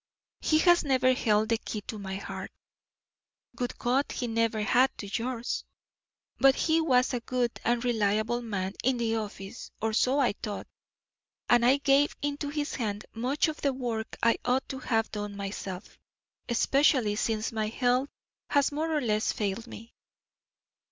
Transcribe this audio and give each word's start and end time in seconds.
He 0.39 0.57
has 0.57 0.83
never 0.83 1.13
held 1.13 1.49
the 1.49 1.59
key 1.59 1.81
to 1.81 1.99
my 1.99 2.15
heart; 2.15 2.51
would 3.59 3.77
God 3.77 4.11
he 4.11 4.25
never 4.25 4.63
had 4.63 4.89
to 4.97 5.05
yours! 5.05 5.63
But 6.39 6.55
he 6.55 6.81
was 6.81 7.13
a 7.13 7.19
good 7.19 7.51
and 7.63 7.85
reliable 7.85 8.41
man 8.41 8.73
in 8.83 8.97
the 8.97 9.17
office, 9.17 9.69
or 9.79 9.93
so 9.93 10.17
I 10.17 10.33
thought, 10.41 10.65
and 11.49 11.63
I 11.63 11.77
gave 11.77 12.15
into 12.23 12.49
his 12.49 12.73
hand 12.73 13.05
much 13.13 13.47
of 13.47 13.61
the 13.61 13.73
work 13.73 14.17
I 14.23 14.39
ought 14.43 14.67
to 14.69 14.79
have 14.79 15.11
done 15.11 15.37
myself, 15.37 15.99
especially 16.49 17.15
since 17.15 17.51
my 17.51 17.67
health 17.67 18.09
has 18.49 18.71
more 18.71 18.91
or 18.97 19.01
less 19.01 19.31
failed 19.31 19.67
me. 19.67 19.93